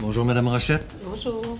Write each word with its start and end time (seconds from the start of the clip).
Bonjour, 0.00 0.24
Madame 0.24 0.48
Rochette. 0.48 0.86
Bonjour. 1.04 1.58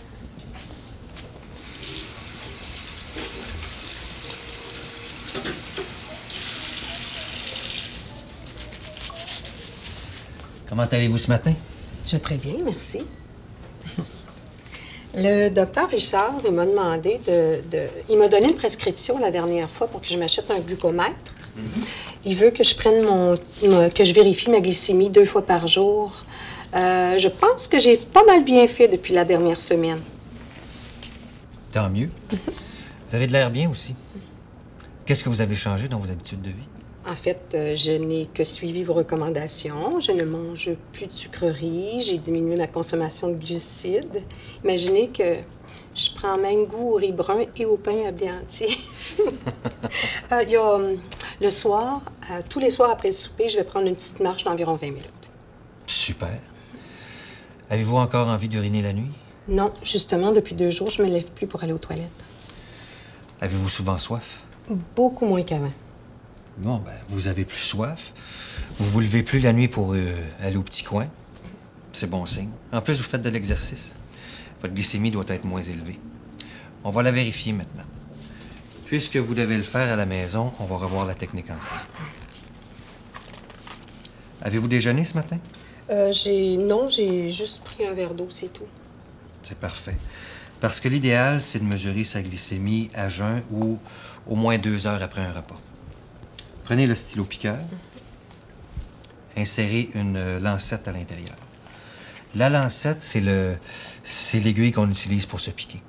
Comment 10.69 10.85
allez-vous 10.85 11.19
ce 11.19 11.29
matin? 11.29 11.53
Je 12.05 12.13
vais 12.13 12.19
très 12.19 12.37
bien, 12.37 12.55
merci. 12.65 13.03
Le 15.15 15.49
docteur 15.49 15.89
Richard, 15.89 16.37
il 16.47 16.53
m'a 16.53 16.67
demandé 16.67 17.21
de, 17.27 17.61
de- 17.69 17.89
Il 18.09 18.17
m'a 18.19 18.29
donné 18.29 18.49
une 18.49 18.55
prescription 18.57 19.19
la 19.19 19.31
dernière 19.33 19.69
fois 19.69 19.89
pour 19.89 20.01
que 20.01 20.07
je 20.07 20.17
m'achète 20.17 20.51
un 20.51 20.61
glucomètre. 20.61 21.15
Il 22.25 22.37
veut 22.37 22.51
que 22.51 22.63
je 22.63 22.75
prenne 22.75 23.03
mon- 23.03 23.37
que 23.91 24.05
je 24.05 24.13
vérifie 24.15 24.51
ma 24.51 24.61
glycémie 24.61 25.11
deux 25.11 25.25
fois 25.25 25.45
par 25.45 25.67
jour. 25.67 26.13
Euh, 26.75 27.19
je 27.19 27.29
pense 27.29 27.67
que 27.69 27.79
j'ai 27.79 27.97
pas 27.97 28.25
mal 28.25 28.45
bien 28.45 28.67
fait 28.67 28.89
depuis 28.89 29.13
la 29.13 29.25
dernière 29.25 29.61
semaine. 29.61 30.01
Tant 31.73 31.91
mieux. 31.91 32.11
vous 33.09 33.15
avez 33.15 33.27
de 33.27 33.33
l'air 33.33 33.51
bien 33.51 33.69
aussi. 33.71 33.95
Qu'est-ce 35.05 35.25
que 35.25 35.29
vous 35.29 35.41
avez 35.41 35.55
changé 35.57 35.89
dans 35.89 35.99
vos 35.99 36.11
habitudes 36.11 36.43
de 36.43 36.51
vie? 36.51 36.69
En 37.09 37.15
fait, 37.15 37.55
euh, 37.55 37.75
je 37.75 37.93
n'ai 37.93 38.29
que 38.33 38.45
suivi 38.45 38.85
vos 38.85 38.93
recommandations. 38.93 39.99
Je 39.99 40.13
ne 40.13 40.25
mange 40.25 40.71
plus 40.93 41.07
de 41.07 41.13
sucreries. 41.13 42.01
J'ai 42.01 42.19
diminué 42.19 42.57
ma 42.57 42.67
consommation 42.67 43.29
de 43.29 43.35
glucides. 43.35 44.23
Imaginez 44.63 45.09
que 45.09 45.35
je 45.95 46.11
prends 46.15 46.39
même 46.39 46.67
goût 46.67 46.93
au 46.93 46.95
riz 46.95 47.13
brun 47.13 47.41
et 47.57 47.65
au 47.65 47.77
pain 47.77 48.07
à 48.07 48.13
blé 48.13 48.31
entier. 48.31 48.69
Euh, 50.33 50.45
Il 50.45 50.51
y 50.51 50.57
a 50.57 50.75
hum, 50.75 50.97
le 51.41 51.51
soir, 51.51 52.03
euh, 52.31 52.41
tous 52.49 52.61
les 52.61 52.71
soirs 52.71 52.91
après 52.91 53.09
le 53.09 53.15
souper, 53.15 53.49
je 53.49 53.57
vais 53.59 53.65
prendre 53.65 53.89
une 53.89 53.97
petite 53.97 54.21
marche 54.21 54.45
d'environ 54.45 54.77
20 54.77 54.87
minutes. 54.87 55.33
Super. 55.87 56.39
Avez-vous 57.71 57.97
encore 57.97 58.29
envie 58.29 58.49
d'uriner 58.49 58.83
la 58.83 58.93
nuit? 58.93 59.11
Non, 59.49 59.73
justement, 59.83 60.33
depuis 60.33 60.55
deux 60.55 60.71
jours, 60.71 60.91
je 60.91 61.03
me 61.03 61.09
lève 61.09 61.31
plus 61.31 61.47
pour 61.47 61.63
aller 61.63 61.73
aux 61.73 61.79
toilettes. 61.79 62.25
Avez-vous 63.41 63.69
souvent 63.69 63.97
soif? 63.97 64.41
Beaucoup 64.97 65.25
moins 65.25 65.43
qu'avant. 65.43 65.73
Bon, 66.59 66.79
ben, 66.79 66.93
vous 67.09 67.29
avez 67.29 67.45
plus 67.45 67.59
soif. 67.59 68.13
Vous 68.79 68.87
vous 68.91 69.01
levez 69.01 69.23
plus 69.23 69.39
la 69.39 69.53
nuit 69.53 69.69
pour 69.69 69.95
euh, 69.95 70.13
aller 70.43 70.57
au 70.57 70.63
petit 70.63 70.83
coin. 70.83 71.07
C'est 71.93 72.11
bon 72.11 72.27
signe. 72.27 72.51
En 72.73 72.81
plus, 72.81 72.99
vous 72.99 73.09
faites 73.09 73.23
de 73.23 73.31
l'exercice. 73.31 73.95
Votre 74.61 74.75
glycémie 74.75 75.11
doit 75.11 75.25
être 75.29 75.45
moins 75.45 75.63
élevée. 75.63 75.99
On 76.85 76.91
va 76.91 77.03
la 77.03 77.13
vérifier 77.13 77.53
maintenant. 77.53 77.85
Puisque 78.87 79.17
vous 79.17 79.35
devez 79.35 79.57
le 79.57 79.63
faire 79.63 79.93
à 79.93 79.97
la 79.97 80.07
maison, 80.07 80.53
on 80.59 80.65
va 80.65 80.77
revoir 80.77 81.07
la 81.07 81.15
technique 81.15 81.51
ensemble. 81.51 81.81
Avez-vous 84.43 84.69
déjeuné 84.69 85.05
ce 85.05 85.15
matin? 85.15 85.39
Euh, 85.91 86.13
j'ai... 86.13 86.57
Non, 86.57 86.89
j'ai 86.89 87.31
juste 87.31 87.63
pris 87.65 87.87
un 87.87 87.95
verre 87.95 88.15
d'eau, 88.15 88.29
c'est 88.31 88.53
tout. 88.53 88.67
C'est 89.43 89.59
parfait. 89.59 89.97
Parce 90.61 90.81
que 90.81 90.89
l'idéal, 90.89 91.41
c'est 91.41 91.59
de 91.59 91.65
mesurer 91.65 92.05
sa 92.05 92.23
glycémie 92.23 92.91
à 92.95 93.09
jeun 93.09 93.43
ou 93.51 93.79
au 94.27 94.37
moins 94.37 94.59
deux 94.59 94.87
heures 94.87 95.03
après 95.03 95.23
un 95.23 95.33
repas. 95.33 95.59
Prenez 96.65 96.87
le 96.87 96.95
stylo 96.95 97.25
piqueur. 97.25 97.59
Insérez 99.37 99.91
une 99.95 100.17
euh, 100.17 100.39
lancette 100.39 100.87
à 100.87 100.93
l'intérieur. 100.93 101.37
La 102.35 102.49
lancette, 102.49 103.01
c'est 103.01 103.21
le, 103.21 103.57
c'est 104.05 104.39
l'aiguille 104.39 104.71
qu'on 104.71 104.91
utilise 104.91 105.27
pour 105.27 105.41
se 105.41 105.51
piquer. 105.51 105.83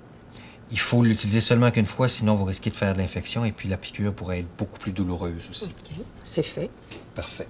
Il 0.71 0.79
faut 0.79 1.03
l'utiliser 1.03 1.41
seulement 1.41 1.69
qu'une 1.69 1.85
fois, 1.85 2.07
sinon 2.07 2.33
vous 2.33 2.45
risquez 2.45 2.69
de 2.69 2.75
faire 2.75 2.93
de 2.93 2.99
l'infection 2.99 3.43
et 3.43 3.51
puis 3.51 3.67
la 3.67 3.77
piqûre 3.77 4.13
pourrait 4.13 4.39
être 4.39 4.57
beaucoup 4.57 4.79
plus 4.79 4.93
douloureuse 4.93 5.49
aussi. 5.51 5.65
OK, 5.65 5.97
c'est 6.23 6.43
fait. 6.43 6.71
Parfait. 7.13 7.47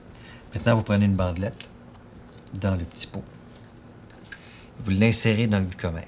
Maintenant, 0.54 0.76
vous 0.76 0.84
prenez 0.84 1.06
une 1.06 1.16
bandelette 1.16 1.70
dans 2.54 2.76
le 2.76 2.84
petit 2.86 3.08
pot. 3.08 3.24
Vous 4.84 4.92
l'insérez 4.92 5.48
dans 5.48 5.60
le 5.60 5.66
glucomètre. 5.66 6.08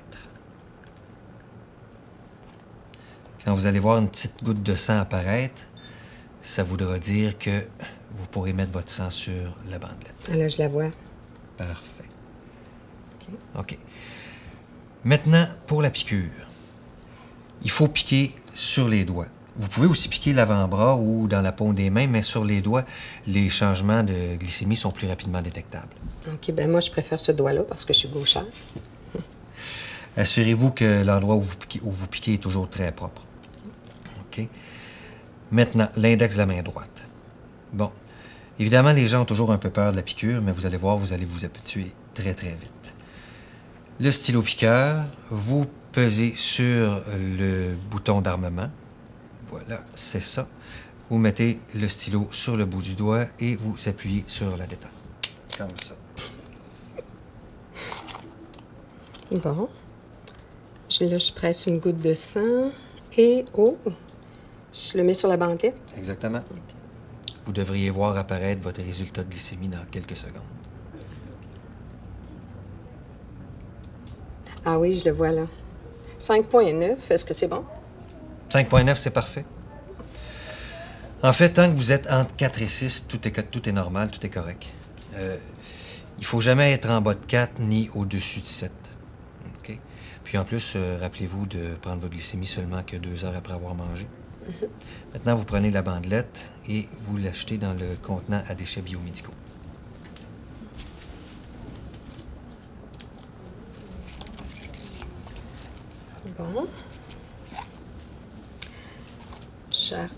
Quand 3.46 3.54
vous 3.54 3.68
allez 3.68 3.80
voir 3.80 3.98
une 3.98 4.10
petite 4.10 4.44
goutte 4.44 4.64
de 4.64 4.76
sang 4.76 5.00
apparaître, 5.00 5.64
ça 6.42 6.64
voudra 6.64 6.98
dire 6.98 7.38
que 7.38 7.66
vous 8.16 8.26
pourrez 8.28 8.54
mettre 8.54 8.72
votre 8.72 8.90
sang 8.90 9.10
sur 9.10 9.58
la 9.68 9.80
bandelette. 9.80 10.30
Ah, 10.32 10.36
Là, 10.38 10.48
je 10.48 10.60
la 10.60 10.68
vois. 10.68 10.90
Parfait. 11.58 12.10
OK. 13.20 13.36
OK. 13.60 13.78
Maintenant, 15.04 15.48
pour 15.68 15.82
la 15.82 15.90
piqûre, 15.90 16.32
il 17.64 17.70
faut 17.70 17.88
piquer 17.88 18.34
sur 18.54 18.88
les 18.88 19.04
doigts. 19.04 19.28
Vous 19.56 19.68
pouvez 19.68 19.88
aussi 19.88 20.10
piquer 20.10 20.34
l'avant-bras 20.34 20.96
ou 20.96 21.28
dans 21.28 21.42
la 21.42 21.52
paume 21.52 21.76
des 21.76 21.92
mains, 21.92 22.08
mais 22.08 22.24
sur 22.24 22.44
les 22.44 22.62
doigts, 22.62 22.84
les 23.28 23.50
changements 23.50 24.02
de 24.02 24.36
glycémie 24.36 24.76
sont 24.76 24.92
plus 24.92 25.08
rapidement 25.08 25.42
détectables. 25.42 25.94
OK, 26.32 26.52
ben 26.54 26.72
moi, 26.72 26.80
je 26.80 26.90
préfère 26.90 27.20
ce 27.20 27.32
doigt-là 27.32 27.62
parce 27.64 27.86
que 27.86 27.94
je 27.94 28.00
suis 28.00 28.10
gauchère. 28.10 28.46
Assurez-vous 30.18 30.72
que 30.72 31.04
l'endroit 31.04 31.36
où 31.36 31.42
vous, 31.42 31.56
piquez, 31.56 31.80
où 31.84 31.92
vous 31.92 32.08
piquez 32.08 32.34
est 32.36 32.38
toujours 32.42 32.68
très 32.68 32.92
propre. 32.92 33.22
OK? 34.22 34.48
Maintenant, 35.52 35.90
l'index 35.98 36.36
de 36.36 36.40
la 36.40 36.46
main 36.48 36.64
droite. 36.64 37.08
Bon. 37.74 37.92
Évidemment, 38.58 38.94
les 38.94 39.08
gens 39.08 39.22
ont 39.22 39.26
toujours 39.26 39.52
un 39.52 39.58
peu 39.58 39.70
peur 39.70 39.92
de 39.92 39.98
la 39.98 40.04
piqûre, 40.04 40.42
mais 40.42 40.52
vous 40.52 40.66
allez 40.66 40.78
voir, 40.78 40.98
vous 40.98 41.14
allez 41.14 41.26
vous 41.26 41.46
habituer 41.46 41.92
très, 42.16 42.34
très 42.34 42.52
vite. 42.52 42.94
Le 44.00 44.10
stylo 44.10 44.42
piqueur, 44.42 45.06
vous 45.30 45.66
pesez 45.92 46.34
sur 46.36 47.04
le 47.16 47.76
bouton 47.90 48.22
d'armement. 48.22 48.70
Voilà, 49.54 49.84
c'est 49.94 50.20
ça. 50.20 50.48
Vous 51.12 51.20
mettez 51.20 51.60
le 51.76 51.88
stylo 51.88 52.28
sur 52.32 52.58
le 52.58 52.66
bout 52.66 52.82
du 52.82 52.96
doigt 52.96 53.26
et 53.40 53.56
vous 53.56 53.76
appuyez 53.88 54.24
sur 54.26 54.58
la 54.58 54.66
détente. 54.66 54.90
Comme 55.56 55.78
ça. 55.78 55.94
Bon. 59.32 59.70
Je, 60.90 61.04
là, 61.04 61.20
je 61.20 61.32
presse 61.32 61.68
une 61.68 61.78
goutte 61.80 62.00
de 62.00 62.16
sang 62.16 62.72
et 63.16 63.46
oh, 63.54 63.78
je 64.72 64.98
le 64.98 65.04
mets 65.04 65.14
sur 65.14 65.30
la 65.30 65.38
bandelette. 65.38 65.80
Exactement. 65.96 66.42
Vous 67.46 67.52
devriez 67.52 67.92
voir 67.92 68.18
apparaître 68.18 68.64
votre 68.64 68.82
résultat 68.82 69.24
de 69.24 69.30
glycémie 69.30 69.68
dans 69.68 69.86
quelques 69.92 70.18
secondes. 70.18 70.42
Ah 74.66 74.80
oui, 74.80 74.96
je 74.96 75.06
le 75.06 75.12
vois 75.12 75.32
là. 75.32 75.46
5.9, 76.18 76.96
est-ce 77.12 77.24
que 77.24 77.36
c'est 77.36 77.48
bon? 77.48 77.64
5.9, 78.54 78.96
c'est 78.96 79.10
parfait. 79.10 79.46
En 81.24 81.34
fait, 81.34 81.54
tant 81.54 81.68
que 81.72 81.76
vous 81.76 81.92
êtes 81.92 82.08
entre 82.12 82.36
4 82.36 82.62
et 82.62 82.68
6, 82.68 83.08
tout 83.08 83.28
est, 83.28 83.72
normal, 83.72 84.12
tout 84.12 84.24
est 84.24 84.30
correct. 84.30 84.68
Euh, 85.16 85.38
il 86.20 86.26
faut 86.26 86.40
jamais 86.40 86.72
être 86.72 86.92
en 86.92 87.02
bas 87.02 87.16
de 87.16 87.26
4 87.26 87.60
ni 87.62 87.90
au-dessus 87.96 88.42
de 88.42 88.48
7. 88.48 88.72
OK? 89.58 89.80
Puis 90.24 90.38
en 90.38 90.44
plus, 90.44 90.74
euh, 90.76 91.00
rappelez-vous 91.02 91.48
de 91.48 91.74
prendre 91.82 92.02
votre 92.02 92.14
glycémie 92.14 92.46
seulement 92.46 92.84
que 92.84 92.96
deux 92.96 93.26
heures 93.26 93.36
après 93.36 93.54
avoir 93.54 93.74
mangé. 93.74 94.08
Maintenant, 95.14 95.34
vous 95.34 95.46
prenez 95.46 95.72
la 95.72 95.82
bandelette 95.82 96.46
et 96.70 96.88
vous 97.00 97.18
l'achetez 97.18 97.58
dans 97.58 97.74
le 97.74 97.96
contenant 98.04 98.44
à 98.48 98.54
déchets 98.54 98.82
biomédicaux. 98.82 99.34
Bon. 106.38 106.68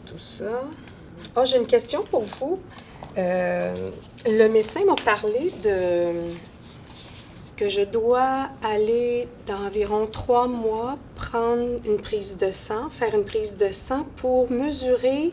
Tout 0.06 0.18
ça. 0.18 0.64
Oh, 1.36 1.42
j'ai 1.46 1.58
une 1.58 1.68
question 1.68 2.04
pour 2.04 2.24
vous. 2.24 2.60
Euh, 3.18 3.90
le 4.26 4.48
médecin 4.48 4.82
m'a 4.86 4.96
parlé 4.96 5.52
de 5.64 6.12
que 7.56 7.70
je 7.70 7.82
dois 7.82 8.50
aller 8.62 9.30
d'environ 9.48 10.08
trois 10.08 10.48
mois 10.48 10.98
prendre 11.16 11.80
une 11.86 11.98
prise 11.98 12.36
de 12.36 12.52
sang, 12.52 12.90
faire 12.90 13.16
une 13.16 13.24
prise 13.24 13.56
de 13.56 13.72
sang 13.72 14.06
pour 14.18 14.52
mesurer 14.52 15.32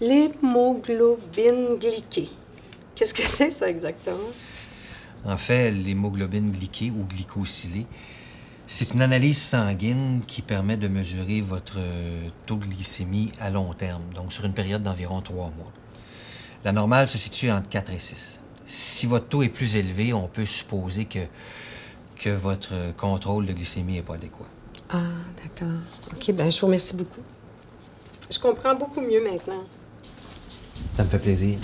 l'hémoglobine 0.00 1.74
glyquée. 1.78 2.30
Qu'est-ce 2.94 3.12
que 3.12 3.22
c'est 3.26 3.50
ça 3.50 3.68
exactement? 3.68 4.30
En 5.24 5.36
fait, 5.36 5.70
l'hémoglobine 5.70 6.50
glyquée 6.50 6.90
ou 6.90 7.04
glycosylée, 7.04 7.86
c'est 8.66 8.94
une 8.94 9.02
analyse 9.02 9.40
sanguine 9.40 10.22
qui 10.26 10.42
permet 10.42 10.76
de 10.76 10.88
mesurer 10.88 11.40
votre 11.40 11.78
taux 12.46 12.56
de 12.56 12.66
glycémie 12.66 13.30
à 13.40 13.50
long 13.50 13.72
terme, 13.74 14.02
donc 14.14 14.32
sur 14.32 14.44
une 14.44 14.54
période 14.54 14.82
d'environ 14.82 15.20
trois 15.20 15.52
mois. 15.56 15.72
La 16.64 16.72
normale 16.72 17.06
se 17.08 17.16
situe 17.18 17.50
entre 17.50 17.68
4 17.68 17.92
et 17.92 17.98
6. 17.98 18.40
Si 18.64 19.06
votre 19.06 19.28
taux 19.28 19.42
est 19.44 19.48
plus 19.48 19.76
élevé, 19.76 20.12
on 20.12 20.26
peut 20.26 20.44
supposer 20.44 21.04
que, 21.04 21.20
que 22.18 22.30
votre 22.30 22.92
contrôle 22.96 23.46
de 23.46 23.52
glycémie 23.52 23.92
n'est 23.94 24.02
pas 24.02 24.14
adéquat. 24.14 24.46
Ah, 24.90 25.00
d'accord. 25.36 25.74
OK, 26.12 26.32
ben 26.32 26.50
je 26.50 26.60
vous 26.60 26.66
remercie 26.66 26.96
beaucoup. 26.96 27.20
Je 28.28 28.38
comprends 28.40 28.74
beaucoup 28.74 29.00
mieux 29.00 29.22
maintenant. 29.22 29.62
Ça 30.92 31.04
me 31.04 31.08
fait 31.08 31.20
plaisir. 31.20 31.56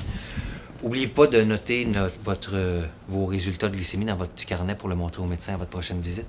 N'oubliez 0.83 1.09
pas 1.09 1.27
de 1.27 1.43
noter 1.43 1.85
notre- 1.85 2.15
votre, 2.25 2.55
vos 3.09 3.27
résultats 3.27 3.69
de 3.69 3.75
glycémie 3.75 4.05
dans 4.05 4.17
votre 4.17 4.33
petit 4.33 4.47
carnet 4.47 4.77
pour 4.77 4.89
le 4.89 4.95
montrer 4.95 5.23
au 5.23 5.27
médecin 5.27 5.55
à 5.55 5.57
votre 5.57 5.71
prochaine 5.71 6.01
visite. 6.01 6.27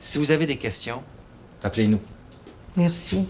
Si 0.00 0.18
vous 0.18 0.30
avez 0.30 0.46
des 0.46 0.56
questions, 0.56 1.02
appelez-nous. 1.62 2.00
Merci. 2.76 3.26